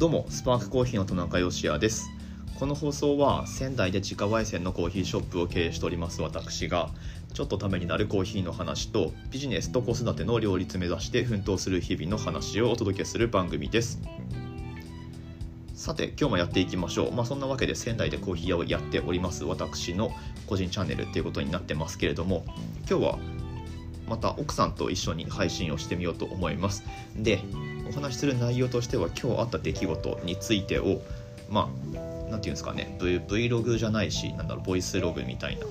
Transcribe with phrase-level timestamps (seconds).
[0.00, 2.10] どうもスパークコーヒーの田中芳也です。
[2.58, 6.88] この放送は仙台で自家焙煎のコーヒーショップを経営しております私が
[7.34, 14.00] ちょっとためになるコーヒーの話とビジネスと子育ての両立目指して奮闘する日々の話をお届けする番組です。
[15.74, 17.12] さて今日もやっていきましょう。
[17.12, 20.12] まあそんなわけで仙台でコーヒー屋をやっております私の
[20.46, 22.46] 個人チャンネルっていうことになってますけれども
[22.88, 23.18] 今日は
[24.08, 26.84] また奥さんと一緒に配信をしてみようと思います。
[27.16, 27.44] で
[27.90, 31.02] お話しする内容としては今日あった出来事についてを
[31.48, 35.66] まあ何て言うんですかね v Vlog じゃないしなんだろうボイスログみたいな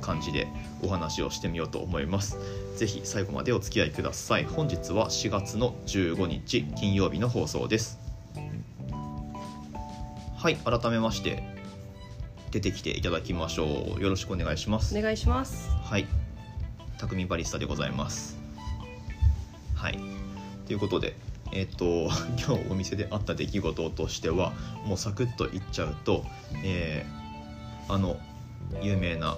[0.00, 0.46] 感じで
[0.82, 2.38] お話をしてみようと思います。
[2.76, 4.44] 是非最後までお付き合いください。
[4.44, 7.98] 本日は4月の15日金曜日の放送です。
[10.36, 11.42] はい改めまして
[12.52, 14.00] 出てきていただきましょう。
[14.00, 14.96] よろしくお願いします。
[14.96, 15.70] お願いします。
[15.70, 16.06] はい。
[16.98, 18.38] 匠バリスタでございます。
[19.74, 19.98] はい。
[20.66, 21.16] ということで
[21.56, 22.10] えっ、と
[22.46, 24.52] 今日お店であった出来事としては
[24.84, 26.24] もうサクッと言っちゃうと、
[26.62, 27.26] えー
[27.88, 28.16] あの
[28.82, 29.36] 有名な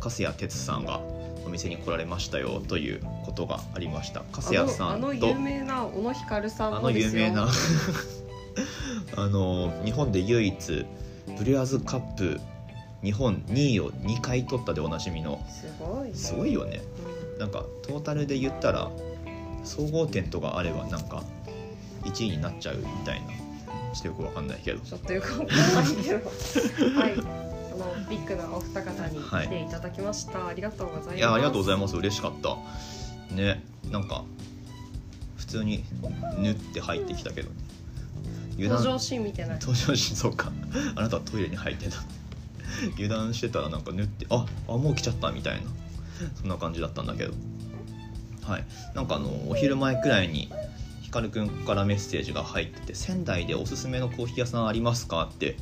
[0.00, 1.00] 粕谷哲さんが
[1.44, 4.22] お店に来られましたよということがありました。
[4.32, 7.48] 粕谷さんとの有名な小野ひかるさんあの有名な
[9.16, 10.86] あの日本で唯一
[11.38, 12.40] ブリュアズカップ
[13.02, 16.14] 日本2位を2回取ったでおなじみのすごいね。
[16.14, 16.80] すごいよね。
[17.38, 18.90] なんかトータルで言ったら
[19.64, 21.22] 総合点とかあればなんか
[22.06, 23.28] 1位になっちゃうみたいな。
[23.28, 24.78] ちょっとよくわかんないけど。
[24.78, 27.00] うんちょっとよくわかんないけど。
[27.00, 27.14] はい。
[27.76, 31.16] あのビッグなお二方に来ていただきました、ありがとうございます。
[31.18, 31.96] いやありがとうございます。
[31.96, 32.56] 嬉しかった。
[33.34, 34.24] ねなんか
[35.36, 35.84] 普通に
[36.38, 37.50] 縫って入ってきたけど。
[38.54, 38.78] 油断。
[38.78, 39.58] 登場シーン見てない。
[39.60, 40.50] 登場しそうか。
[40.96, 41.96] あなたはトイレに入ってた
[42.96, 45.70] 油断してたらなんか縫ってああもう来ちゃったみたいな。
[46.40, 47.34] そんな感じだったんだけど。
[48.42, 48.64] はい。
[48.94, 50.50] なんかあのお昼前くらいに
[51.06, 55.56] ひかるくんからメッセージが入ってて「仙台でおすすめのコーヒー屋さんありますか?」って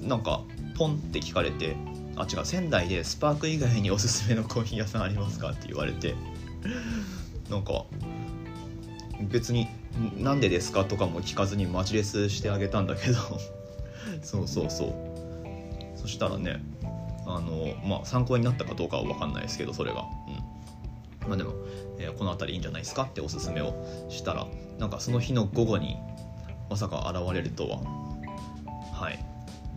[0.00, 0.40] なんか
[0.78, 1.76] ポンって聞かれて
[2.16, 6.14] 「あ違う仙台でスパーク以外におすすめのコーヒー屋さんありますか?」って言われて
[7.50, 7.84] なんか
[9.20, 9.68] 別に
[10.18, 13.18] 「んなんでですか?」とかも聞かずにマジレスしてあげたんだけど
[14.24, 16.62] そうそうそうそしたらね
[17.26, 20.06] あのまあ参考になったかどうかは分かんないですけどそれが
[21.30, 21.54] まあでも、
[21.98, 24.46] えーこの辺りいいんじゃないですかっておすすめをしたら
[24.78, 25.96] なんかその日の午後に
[26.68, 27.78] まさか現れるとは。
[28.92, 29.24] はい。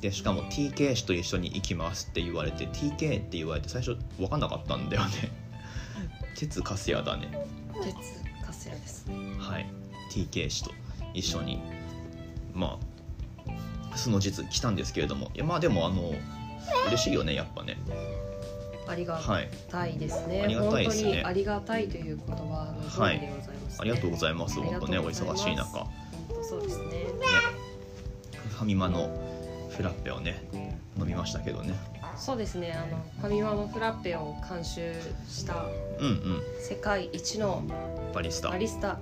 [0.01, 5.31] でしかも TK 氏と一緒に行きますって言われて TK って言われて最初分かんなかったんだよね。
[6.35, 7.47] 鉄粕谷だね。
[7.83, 7.95] 鉄
[8.41, 9.15] 粕谷ですね。
[9.39, 9.69] はい。
[10.11, 10.71] TK 氏と
[11.13, 11.61] 一緒に。
[12.53, 12.79] ま
[13.93, 15.29] あその実来たんですけれども。
[15.35, 16.13] いやまあでもあの
[16.87, 17.77] 嬉しいよねやっぱね
[18.87, 21.03] ありがはいたいですね、ありがたいですね。
[21.03, 23.77] 本当にありがたいという言葉の通りでございます、ね。
[23.79, 24.59] ありがとうございます。
[24.59, 25.43] ありが本当ねおとうございます。
[25.43, 25.79] 忙しい中。
[25.79, 25.89] 本
[26.29, 26.77] 当そうです。
[26.79, 26.85] ね。
[26.85, 26.93] ね
[28.49, 29.09] ファミマの
[29.75, 30.43] フラッペをね
[30.99, 31.73] 飲みましたけどね。
[32.15, 32.73] そうですね。
[32.73, 34.93] あのファミマのフラッペを監修
[35.27, 35.65] した
[35.99, 36.41] うんうん。
[36.61, 37.63] 世界一の
[38.13, 38.49] バリスタ。
[38.49, 38.99] バリスタ。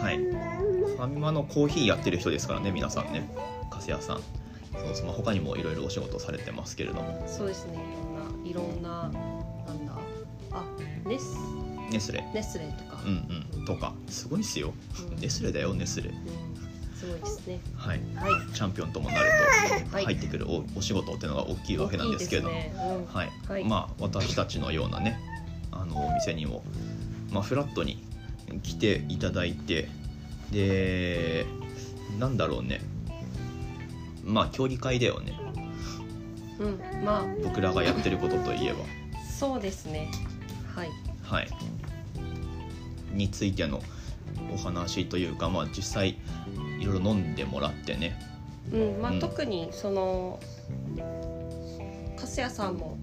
[0.00, 0.18] はい。
[0.18, 3.28] ファミマのコーヒーやってる人ですからね皆さんね。
[3.70, 4.20] 粕谷さん。
[4.72, 7.22] そうそうまあ他にもいろいろお仕事されてますけれども。
[7.26, 7.78] そうですね
[8.50, 9.92] いろんなななんだ
[10.52, 10.64] あ
[11.04, 11.36] ネス
[11.90, 12.24] ネスレ。
[12.34, 13.64] ネスレとか、うんうん。
[13.64, 13.94] とか。
[14.08, 14.74] すごいっすよ。
[15.10, 15.16] うん。
[15.20, 16.10] ネスレだよネスレ。
[16.10, 16.56] うん
[16.96, 17.60] すごいですね。
[17.76, 18.00] はい。
[18.16, 18.54] はい。
[18.54, 19.30] チャンピオンともなる
[19.90, 20.04] とはい。
[20.06, 22.84] 入ってくるおお仕事っていうのが大きいわけなんですけど大きいですね。
[22.84, 23.14] うん。
[23.14, 23.64] はい、はい。
[23.64, 25.20] まあ私たちのようなね
[25.70, 26.62] あのお店にも、
[27.30, 28.02] まあ、フラットに
[28.62, 29.88] 来ていただいて
[30.50, 31.44] で
[32.18, 32.80] なんだろうね。
[34.24, 35.38] まあ競技会だよね
[36.58, 37.24] うんまあ。
[37.42, 38.78] 僕らがやってることといえば。
[39.38, 40.10] そうですね。
[40.74, 40.90] はい。
[41.22, 41.48] はい。
[43.12, 43.82] についての
[44.52, 46.18] お話というかまあ実際
[46.80, 48.18] いろいろ飲んでもらってね。
[48.72, 49.20] うんまあ、うん。
[49.20, 50.40] 特にその
[52.16, 52.96] 粕谷さんも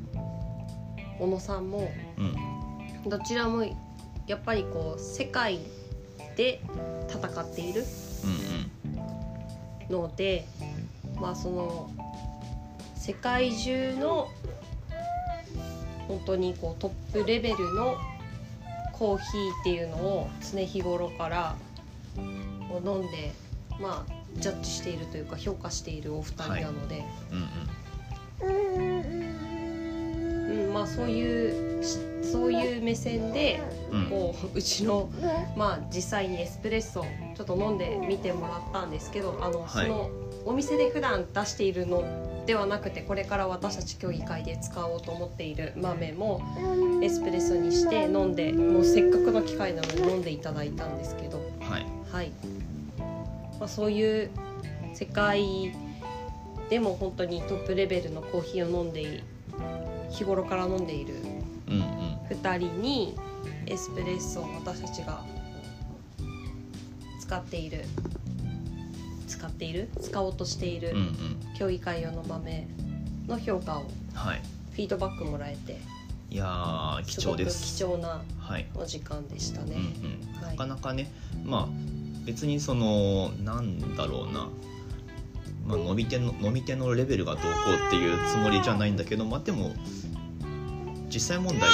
[1.19, 3.09] 小野さんもうん。
[3.09, 3.63] どちらも
[4.28, 5.60] やっぱりこう世界
[6.38, 6.62] で
[7.10, 7.83] 戦っている
[9.89, 9.94] うん。
[9.94, 10.45] ので
[11.16, 11.92] まあその
[13.03, 14.29] 世界中の
[16.07, 17.97] 本当にこうトップレベルの
[18.94, 21.55] コーヒーっていうのを常日頃から
[22.15, 23.33] 飲んで
[23.81, 27.03] まあジャッジしているというか評価しているお二人なので、
[28.41, 29.05] うんうん。
[30.67, 31.97] うん、まあそういうし
[32.31, 33.61] そういう目線で
[33.91, 34.05] うん。
[34.05, 35.09] こううちの
[35.57, 37.05] まあ実際にエスプレッソ
[37.35, 39.88] ちょっと飲んでみてもらったんですけどあの、はい。
[39.88, 40.09] その
[40.45, 42.01] お店で普段出しているの
[42.45, 46.42] ではなくてこれから私たち競技会で使おうと思っている豆も
[47.01, 51.42] エスプレッソにして飲んでもうせっかくの機会なので飲んでいただいたんですけど。
[51.62, 51.86] はい。
[52.12, 52.31] はい、
[53.60, 54.30] まあ、そういう
[54.94, 55.74] 世界
[56.69, 59.24] でも本当にトップレベルのコーヒーを飲んでい
[60.12, 61.16] 日頃から飲んでいる
[61.68, 61.84] うんうん。
[62.30, 63.18] 2人に
[63.66, 65.24] エスプレッソを私たちが
[67.19, 67.86] 使っている
[69.44, 71.13] 使っている使おうとしているうんうん。
[71.57, 72.68] 競技会用の豆
[73.28, 74.42] の評価をはい。
[74.72, 75.80] フィードバックもらえて
[76.30, 77.75] いやー貴重です。
[77.78, 79.75] すごく貴重なはい、お時間でしたね。
[79.75, 80.51] うんうん、はい。
[80.51, 81.12] なかなかね
[81.44, 81.68] まあ
[82.25, 84.48] 別にそのなんだろうな。
[85.66, 89.72] まあ、飲み手の飲み手のレベルがどうこうっていうつもりじゃないんだけどまあでも
[91.07, 91.69] 実際問題やっ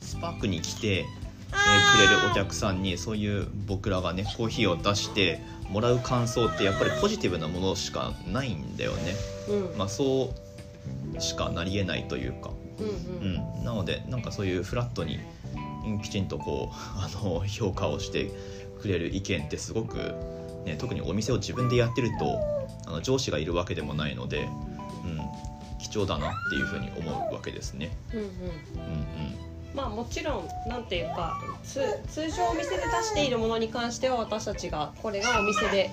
[0.00, 1.04] ぱスパークに来て、えー
[1.52, 5.40] くれるお客さんにそういう僕らがねコーヒーを出して
[5.74, 9.14] もらう感想ってやっぱりポジティブなものしかないんだよね。
[9.48, 9.76] うん。
[9.76, 10.32] まあ、そ
[11.16, 12.90] うしかなりえないというか、うんう
[13.20, 13.62] うん。
[13.62, 15.18] ん、なのでなんかそういうフラットに
[15.84, 18.30] うんきちんとこう あの評価をして
[18.80, 19.96] くれる意見ってすごく、
[20.64, 22.38] ね、特にお店を自分でやってると
[22.86, 24.48] あの上司がいるわけでもないので、
[25.04, 25.20] うん、
[25.80, 27.90] 貴重だなっていうふうに思うわけですね。
[28.12, 28.18] うん。
[28.20, 35.90] うんうんまあもちろんなんていうかつ通常お店で出しているものに関しては私たちがこれがお店で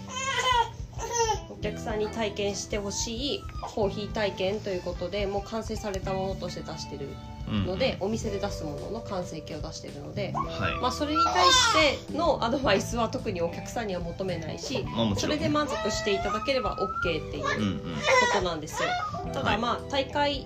[1.49, 7.07] お客さんに体験してほしいコーヒー体験ということでもう完成されたものとして出してる
[7.47, 7.65] うんうん。
[7.65, 10.81] ので、お店で出すものの完成形を出してるので、はい。
[10.81, 14.85] まあ、それに対してのアドバイスは特にお客さんには求めないし
[15.17, 17.95] それで満足していただければ OK っていううんうん。
[17.95, 18.01] こ
[18.33, 18.89] となんですよ。
[19.33, 20.45] ただまあ大会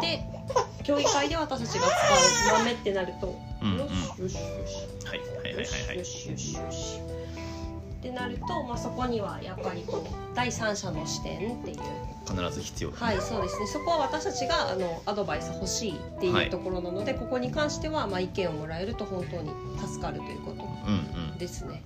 [0.00, 0.22] で
[0.82, 3.78] 競技会で私たちが使う豆ってなると、うんうん。
[3.78, 7.00] よしよしよしはいはいはいはいはいよしよしよし。
[8.00, 11.76] ってなると、まあ、そこにはやっぱりこう第三者の視点っていう。
[12.26, 13.06] 必ず必要だね。
[13.06, 13.66] はいそうですね。
[13.66, 21.82] そこは私たちがあのアドバイス欲しいってはいいうところなので、ここに関してはまあ意見をもらえると本当に助かるということうんですね。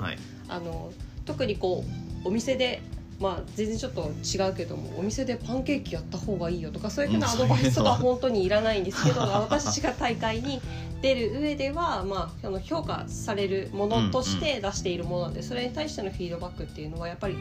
[0.00, 0.18] はい。
[0.48, 0.90] あの
[1.26, 1.84] 特にこ
[2.24, 2.80] うお店で
[3.20, 10.60] まあ全然ちょっと違うけどもお店でパンケーキやった方がいいよとかそういうふうなうんアドバイスとか本当にいらないんですけど 私たちが大会に
[11.02, 17.36] 出る上では、まあ、あの評価されるものとして出しているものなんでそれに対してのフィードバックっていうのはやっぱり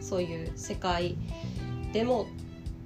[0.00, 1.16] そういう世界
[1.92, 2.26] でも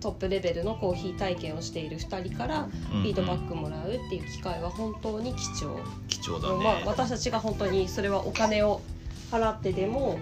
[0.00, 5.78] トップレベルのコーヒー体験をしている2人からフフィードバックもらうっていう機会は本当に貴重。
[6.08, 8.82] 貴重だね、まあ、私たちが本当にそれはお金を
[9.30, 10.18] 払ってでも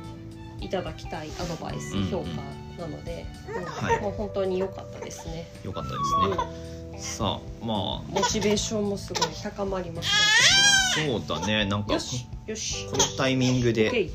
[0.63, 2.11] いただきたいアドバイス、うんうん。
[2.11, 4.01] 評価なので、うんはい。
[4.01, 11.65] もう本当に良かったですね、よかったですね、さあまモチベーションもすごい高まりましあそうだね。
[11.65, 12.87] なんかたよしよし。
[12.91, 14.11] このタイミングで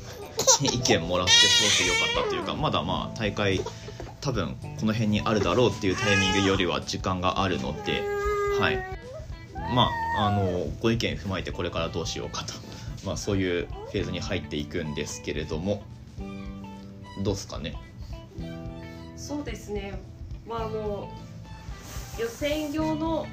[0.62, 3.60] 意見もらってすごく良かったというかまだまあ大会
[4.20, 8.02] 多分この辺にあるだろうっていうタイミングよりは時間があるので
[8.60, 8.98] はい。
[9.74, 12.54] まああのご意見踏まえてこれからどうしようかと、
[13.04, 15.82] まあ、そういうフェーズに入っていくんですけれども
[17.22, 17.74] どうですかね？
[19.16, 19.98] そうですね。
[20.46, 21.10] まああの
[22.18, 23.26] 予選用の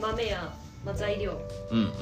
[0.00, 1.40] 豆や、まあ、材料
[1.70, 1.92] うん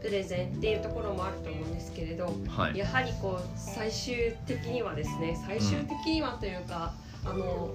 [0.00, 2.76] プレゼンっていうところもあると思うんですけれどうんはい。
[2.78, 6.94] やはりこう最終的にはですね最終的にはというか、
[7.24, 7.70] あの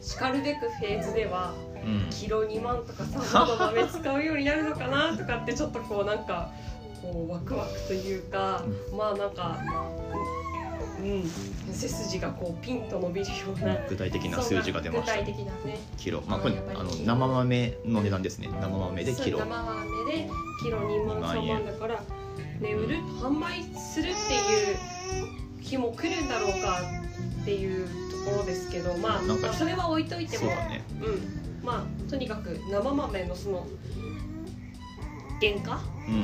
[0.00, 2.10] しかるべくフェーズではうん。
[2.10, 6.50] キロ2万とか3万の豆使うようになるのかなとかってちょっとこうなんか
[7.00, 8.62] こうワクワクというか、
[8.96, 9.58] まあなんか
[11.00, 11.72] うん。
[11.72, 13.76] 背筋がこうピンと伸びるような。
[13.88, 15.18] 具体的な数字が出ました。
[15.18, 15.78] 具体的なね。
[15.96, 16.22] キロ。
[16.26, 18.48] まあこれあの生豆の値段ですね。
[18.60, 20.28] 生豆でキロ生豆で
[20.62, 20.78] キロ。
[20.78, 21.54] 2万2万3円。
[21.54, 22.02] 万だから
[22.60, 26.80] ね売る販売するっていう日も来るんだろうか
[27.42, 27.86] っていう
[28.24, 30.44] ところですけどまあなんかまあそれは置いといても。
[30.44, 30.82] そうだね。
[31.00, 31.64] うん。
[31.64, 33.66] まあとにかく生豆のその
[35.40, 35.80] 原価？
[36.08, 36.16] うんう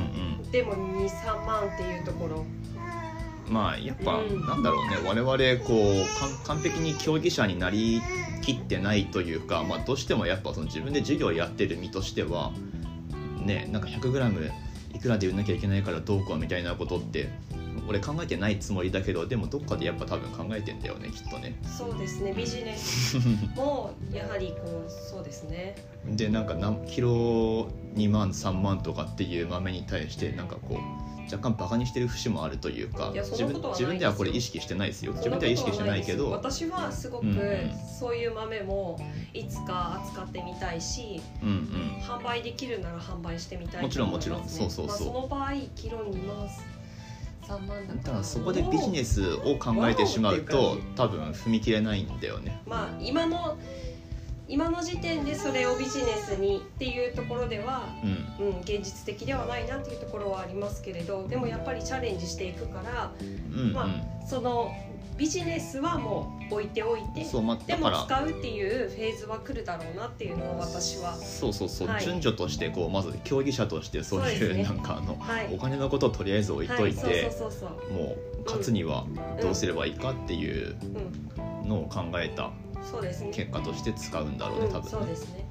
[0.47, 0.51] ん。
[0.51, 2.45] でも23万っていうところ
[3.49, 4.45] まあやっぱ、うん。
[4.45, 4.97] なんだろうね。
[5.03, 8.01] 我々こう完璧に競技者になり
[8.41, 12.51] きってないというか、まあ、どうしてもやっぱその自分で授業やってる身としては
[13.43, 14.51] ねなんか 100g
[14.93, 17.29] いくらで売んなきゃいけないからどうこうみたいなことって
[17.87, 21.55] 俺考えてないつもりだけどでもどっかでやっぱ多分考えてんだよねきっとね。
[21.63, 22.33] そうですね。
[22.33, 23.17] ビジネス
[23.55, 25.75] もやはりこうそうですね。
[26.07, 35.13] でなんか何キロ2万3万とかっていう豆に対してなんかこう若干バカにしてる節もあるというか自分自分ではこれ意識してないですよ。
[35.13, 36.31] 自分では意識してないけど。
[36.31, 37.25] 私はすごく
[37.99, 38.99] そういう豆も
[39.33, 41.55] いつか扱ってみたいしうんうん。
[42.01, 44.47] 販売できるなら販売してみたいもちろんもちろん。
[44.47, 44.87] そうそうそう。
[44.87, 46.47] まあ、その場合キロ2万
[47.45, 52.61] 3万だだかかららそこでビジネスを考えてしまうと多分踏み切れないんだよね。
[52.65, 53.57] まあ今の
[54.47, 58.47] 今の時点でそれをビジネスにっていうところでは、うん。
[58.47, 63.87] うん、現実的ではないなっていうところはありますけれどでもやっぱりチャレンジしていくからうんま
[64.27, 64.71] その
[65.17, 72.03] ビジネスはもう置いておいてでも使うっていうフェーズは来るだろうなっていうのを私はそうそうそう、はい。
[72.03, 74.63] 順序としてこうまず競技者としてそういうそうね。
[74.63, 75.53] なんかあの、はい。
[75.53, 77.31] お金のことをとりあえず置いといて、
[77.91, 79.05] もう勝つには
[79.41, 80.75] どうすればいいかっていう
[81.37, 81.69] うん。
[81.69, 82.51] のを考えた
[82.89, 83.31] そうですね。
[83.33, 85.45] 結果として使うんだろうねうん、多分ね、そうですね。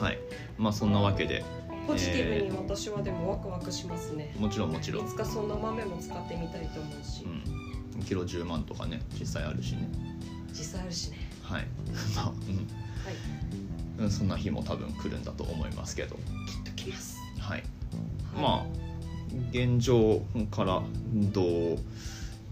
[0.00, 0.18] はい。
[0.58, 1.44] まあそんなわけで
[1.86, 5.06] ポジティブに私はでもワクワクしますね、もちろんもちろん。
[5.06, 9.88] いつかそんな豆も使ってみたいと思うし、うん、キロ10万とかね実際あるしね。
[10.50, 11.18] 実際あるしね。
[11.42, 11.66] はい。
[12.16, 12.36] まあ、はい。
[13.98, 16.16] うんうん、そんな日も多分来るんだと思いますけど。
[16.16, 16.22] きっ
[16.64, 17.58] ときます、はい。
[17.58, 18.42] はい。
[18.42, 18.84] まあ
[19.50, 20.82] 現状から
[21.32, 21.42] ど
[21.74, 21.78] う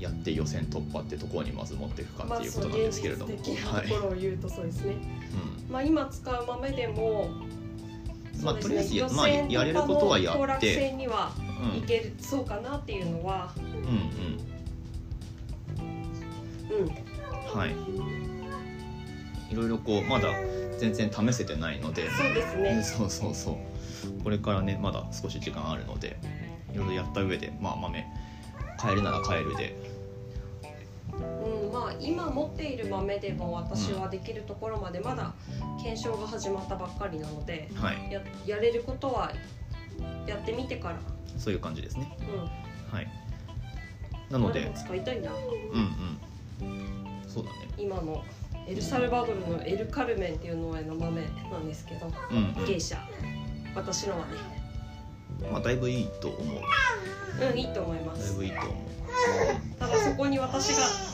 [0.02, 3.82] やって予選突破ってところにまず持っていくかっていうことなんですけれども、まあ、現実はい。
[3.82, 4.94] 的なところを言うとそうですね、
[5.68, 7.30] うまあ今使う豆でも
[8.42, 10.74] まあとりあえずまあやれることはやって。
[10.74, 11.32] 戦には
[11.76, 13.52] いける、そうかなっていうのは。
[13.56, 13.78] うんう
[15.84, 16.84] ん。
[16.84, 16.88] うん。
[17.58, 17.70] はい。
[19.52, 20.28] いろいろこうまだ
[20.78, 22.10] 全然試せてないので。
[22.10, 22.82] そうですね。
[22.82, 23.72] そうそうそう。
[24.22, 26.16] これからねまだ少し時間あるので
[26.72, 28.06] いろいろやった上でまあ豆
[28.78, 29.76] 買えるなら買えるで
[31.22, 35.34] うんまあ今持っている豆でも私はできるところまでまだ
[35.82, 38.12] 検証が始まったばっかりなのではい。
[38.12, 39.32] ややれることは
[40.26, 40.96] やってみてから。
[41.38, 42.16] そういう感じですね。
[42.20, 42.96] うん。
[42.96, 43.08] はい。
[44.30, 45.30] なので使いたいな。
[45.32, 45.38] うん
[46.60, 47.28] うん。
[47.28, 47.68] そうだね。
[47.78, 48.24] 今の
[48.66, 52.96] エルサルバドルのエル・カルメンっていう農園の豆なんですけどうん芸者
[53.74, 54.32] 私のはね。
[55.40, 56.58] うんまあだいぶいいと思う。
[57.50, 59.78] うんいいと思いまだいすぶいいと思う。
[59.78, 61.11] ただそこに私が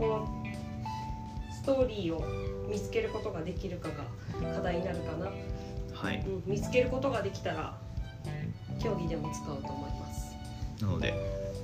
[0.00, 0.26] この
[1.52, 2.24] ストーリーを
[2.70, 5.30] 見つけることができるかが課題になるかな、
[5.92, 6.24] はい。
[6.26, 7.76] うん、見つけることができたら
[8.82, 10.34] 競技でも使うと思います。
[10.80, 11.12] なので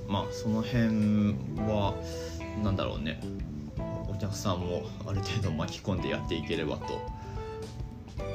[0.07, 1.35] まあその辺
[1.67, 1.95] は
[2.63, 3.19] なんだろうね。
[4.07, 7.01] お客さんもある程度巻き込んでやっていければと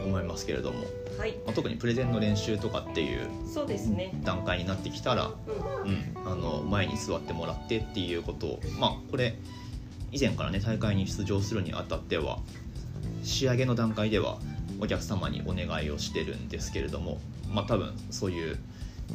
[0.05, 0.85] 思いますけれども、
[1.17, 1.37] はい。
[1.45, 3.29] まあ、特にプレゼンの練習とかっていう
[4.25, 5.35] 段階になってきたら、う
[5.85, 9.37] うん、あの前に座ってもらってっていうことをまあこれ
[10.13, 12.39] 以前からね大会に出場するにあたっては
[13.25, 14.39] 仕上げの段階では
[14.79, 17.19] お客様にお願いをしてるんですけれども
[17.53, 18.59] まあ多分そういう、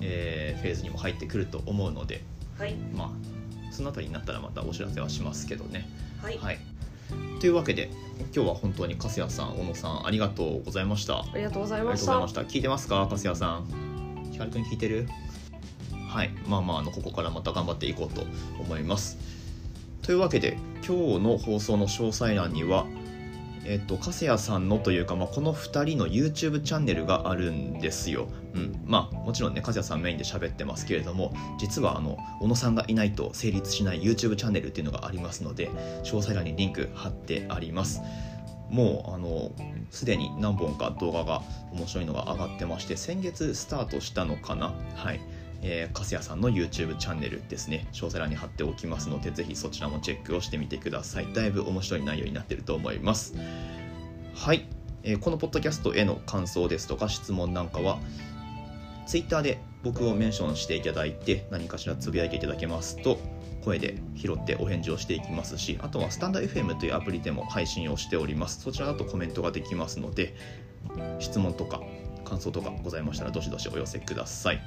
[0.02, 2.24] えーフェーズにも入ってくると思うので
[2.58, 3.10] んはいまあ
[3.72, 5.88] そのあたりになったらまたお知らせはしますけどね。
[6.22, 6.60] はい、はい、
[7.40, 7.92] というわけで
[8.34, 11.20] 今日は本当に粕谷さん小野さんありがとうございました。
[11.20, 12.42] ありがとうございありがとうましたございました。
[12.42, 14.30] 聞いてますか、粕谷さん？
[14.32, 15.08] ひかるくん聞いてる？
[16.08, 18.26] はい、まあまあ、あの、ここからまた頑張っていこうと
[18.60, 19.18] 思います。
[20.08, 22.88] というわけで、今日の放送の詳細欄には。
[23.66, 28.30] えっと、粕谷さんのというか、まあ、この2人の YouTube チャンネルがあるんですよ。
[28.54, 35.68] うん、まあ、もちろんね、粕谷さんメインで喋ってますけれども、実はあの小野さんがいないと成立しない YouTube チャンネルっていうのがありますので、
[36.06, 38.00] 詳細欄にリンク貼ってあります。
[38.70, 39.52] もうあの
[39.92, 41.42] すでに何本か動画が
[41.74, 44.74] 面白いのが上がってまして先月スタートしたのかな？
[44.96, 45.20] はい、
[45.62, 47.88] えー、粕谷さんの YouTube チャンネルですね。
[47.92, 51.34] 詳細欄に貼っておきますのでぜひそちらもチェックをしてみてください。
[51.34, 53.36] だいぶ面白い内容になっていると思います。
[54.34, 54.68] はい、
[55.04, 58.00] えーこのポッドキャストへの感想ですとか質問なんかは
[59.08, 63.20] Twitter で僕をメンションしていただいて何かしらつぶやいていただけますと
[63.64, 68.62] 声で拾ってお返事をしていきますしあとはスタンド FM というアプリでも配信をしております。
[68.62, 70.36] そちらだとコメントができますので
[71.20, 71.82] 質問とか
[72.28, 74.62] 感想とかございましたらどしどしお寄せください。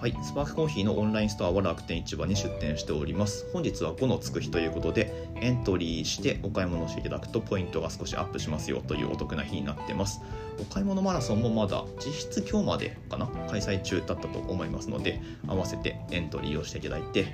[0.00, 3.46] はい、スパークコーヒーのオンラインストアは楽天市場に出店しております。
[3.52, 10.20] 本日は5のつく日ということでエントリーしてお買い物していただくとポイントが少しアップしますよというお得な日になってます。
[10.60, 13.26] お買い物マラソンもまだ実質今日までかな？
[13.48, 17.26] 開催中だったと思いますので合わせてエントリーをしていただいて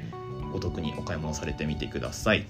[0.52, 2.46] お得にお買い物されてみてください。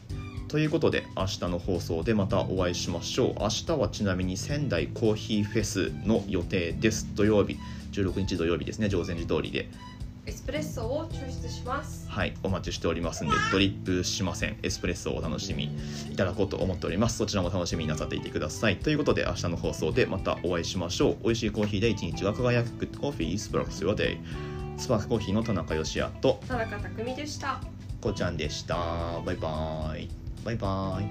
[0.50, 3.35] ということで明日の放送でまたお会いしましょう。
[3.38, 7.07] 明日はちなみに仙台コーヒーフェスの予定です。
[7.14, 7.57] 土曜日
[7.92, 8.88] 16日土曜日ですね。
[8.88, 9.69] 常禅寺通りで。
[10.26, 12.11] エスプレッソを抽出します。
[12.11, 14.57] はいお待ちしておりますんでドリップしません。
[14.64, 15.71] エスプレッソをお楽しみ
[16.11, 17.19] いただこうと思っております。
[17.19, 18.76] そちらも楽しみになさっていてください。
[18.78, 21.16] ということで明日の放送でまたお会いしましょう。
[21.23, 22.71] 美味しいコーヒーで一日が輝く。
[22.71, 24.19] Good Coffee Sparks Your Day
[24.76, 27.61] スパークコーヒーの田中義也と田中匠でした。
[28.00, 28.75] こうちゃんでした。
[29.25, 31.04] バイバイバイバイ。